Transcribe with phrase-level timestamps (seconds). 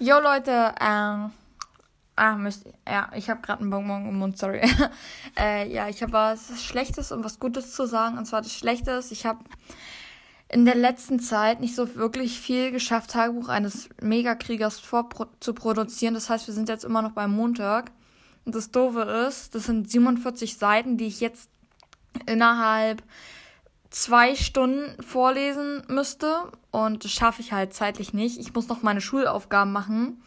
[0.00, 1.32] Jo Leute, ähm,
[2.16, 4.62] ah Mist, ja, ich habe gerade einen Bonbon im Mund, sorry.
[5.38, 8.16] äh, ja, ich habe was Schlechtes und was Gutes zu sagen.
[8.16, 9.44] Und zwar das Schlechte ist, ich habe
[10.48, 16.14] in der letzten Zeit nicht so wirklich viel geschafft, Tagebuch eines Megakriegers vorpro zu produzieren.
[16.14, 17.92] Das heißt, wir sind jetzt immer noch beim Montag.
[18.44, 21.48] Und das Doofe ist, das sind 47 Seiten, die ich jetzt
[22.26, 23.02] innerhalb
[23.90, 26.52] zwei Stunden vorlesen müsste.
[26.70, 28.38] Und das schaffe ich halt zeitlich nicht.
[28.38, 30.22] Ich muss noch meine Schulaufgaben machen.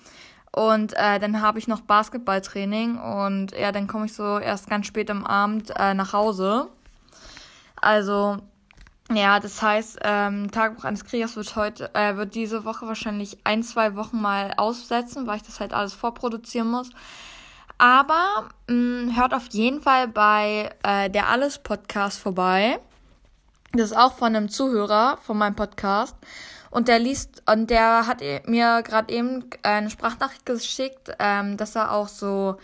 [0.51, 2.97] Und äh, dann habe ich noch Basketballtraining.
[2.97, 6.69] Und ja, dann komme ich so erst ganz spät am Abend äh, nach Hause.
[7.79, 8.37] Also,
[9.13, 13.61] ja, das heißt, ähm, Tagebuch eines Kriegers wird heute, äh, wird diese Woche wahrscheinlich ein,
[13.61, 16.89] zwei Wochen mal aussetzen, weil ich das halt alles vorproduzieren muss.
[17.77, 22.79] Aber mh, mm, hört auf jeden Fall bei äh, der Alles Podcast vorbei.
[23.73, 26.15] Das ist auch von einem Zuhörer von meinem Podcast.
[26.69, 31.75] Und der liest, und der hat e, mir gerade eben eine Sprachnachricht geschickt, ähm, dass
[31.75, 32.57] er auch so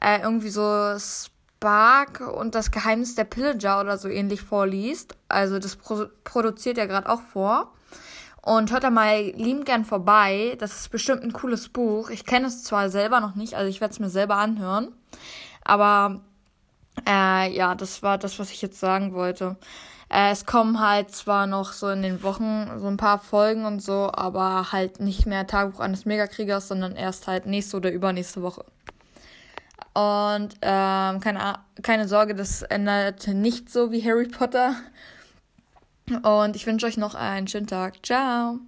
[0.00, 5.16] äh, irgendwie so Spark und das Geheimnis der Pillager oder so ähnlich vorliest.
[5.28, 7.72] Also das pro produziert er gerade auch vor.
[8.46, 10.54] Und hört da mal liebend gern vorbei.
[10.60, 12.10] Das ist bestimmt ein cooles Buch.
[12.10, 14.92] Ich kenne es zwar selber noch nicht, also ich werde es mir selber anhören.
[15.64, 16.20] Aber
[17.08, 19.56] äh, ja, das war das, was ich jetzt sagen wollte.
[20.08, 23.82] Äh, es kommen halt zwar noch so in den Wochen so ein paar Folgen und
[23.82, 28.64] so, aber halt nicht mehr Tagebuch eines Megakriegers, sondern erst halt nächste oder übernächste Woche.
[29.92, 34.76] Und ähm, keine, keine Sorge, das ändert nicht so wie Harry Potter.
[36.22, 38.04] Und ich wünsche euch noch einen schönen Tag.
[38.04, 38.60] Ciao.